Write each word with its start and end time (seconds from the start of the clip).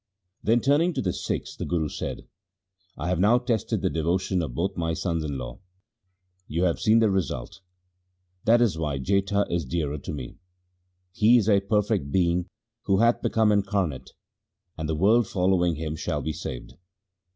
Then 0.41 0.61
turning 0.61 0.93
to 0.95 1.01
the 1.03 1.13
Sikhs 1.13 1.55
the 1.55 1.63
Guru 1.63 1.87
said,' 1.87 2.25
I 2.97 3.07
have 3.09 3.19
now 3.19 3.37
tested 3.37 3.83
the 3.83 3.89
devotion 3.91 4.41
of 4.41 4.55
both 4.55 4.75
my 4.75 4.95
sons 4.95 5.23
in 5.23 5.37
law. 5.37 5.59
You 6.47 6.63
have 6.63 6.79
seen 6.79 6.97
the 6.97 7.11
result; 7.11 7.61
that 8.45 8.63
is 8.63 8.79
why 8.79 8.97
Jetha 8.97 9.45
is 9.51 9.63
dearer 9.63 9.99
to 9.99 10.11
me. 10.11 10.39
He 11.11 11.37
is 11.37 11.47
a 11.47 11.59
perfect 11.59 12.09
being 12.11 12.47
who 12.85 12.97
hath 12.97 13.21
become 13.21 13.51
incarnate, 13.51 14.13
and 14.75 14.89
the 14.89 14.95
world 14.95 15.27
following 15.27 15.75
him 15.75 15.95
shall 15.95 16.23
be 16.23 16.33
saved 16.33 16.73